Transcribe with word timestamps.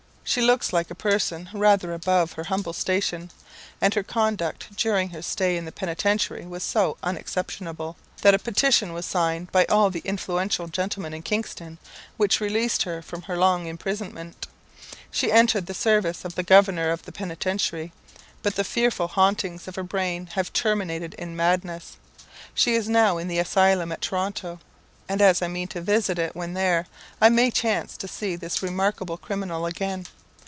She 0.23 0.39
looks 0.39 0.71
like 0.71 0.89
a 0.89 0.95
person 0.95 1.49
rather 1.51 1.93
above 1.93 2.33
her 2.33 2.45
humble 2.45 2.71
station, 2.71 3.31
and 3.81 3.93
her 3.95 4.03
conduct 4.03 4.77
during 4.77 5.09
her 5.09 5.21
stay 5.21 5.57
in 5.57 5.65
the 5.65 5.73
Penitentiary 5.73 6.45
was 6.45 6.63
so 6.63 6.95
unexceptionable, 7.03 7.97
that 8.21 8.33
a 8.33 8.39
petition 8.39 8.93
was 8.93 9.05
signed 9.05 9.51
by 9.51 9.65
all 9.65 9.89
the 9.89 10.03
influential 10.05 10.67
gentlemen 10.69 11.13
in 11.13 11.21
Kingston, 11.21 11.79
which 12.15 12.39
released 12.39 12.83
her 12.83 13.01
from 13.01 13.23
her 13.23 13.35
long 13.35 13.65
imprisonment. 13.65 14.47
She 15.09 15.33
entered 15.33 15.65
the 15.65 15.73
service 15.73 16.23
of 16.23 16.35
the 16.35 16.43
governor 16.43 16.91
of 16.91 17.03
the 17.03 17.11
Penitentiary, 17.11 17.91
but 18.41 18.55
the 18.55 18.63
fearful 18.63 19.09
hauntings 19.09 19.67
of 19.67 19.75
her 19.75 19.83
brain 19.83 20.27
have 20.35 20.53
terminated 20.53 21.13
in 21.15 21.35
madness. 21.35 21.97
She 22.53 22.75
is 22.75 22.87
now 22.87 23.17
in 23.17 23.27
the 23.27 23.39
asylum 23.39 23.91
at 23.91 23.99
Toronto; 23.99 24.61
and 25.09 25.21
as 25.21 25.41
I 25.41 25.49
mean 25.49 25.67
to 25.69 25.81
visit 25.81 26.17
it 26.17 26.37
when 26.37 26.53
there, 26.53 26.87
I 27.19 27.27
may 27.27 27.51
chance 27.51 27.97
to 27.97 28.07
see 28.07 28.37
this 28.37 28.63
remarkable 28.63 29.17
criminal 29.17 29.65
again. 29.65 30.05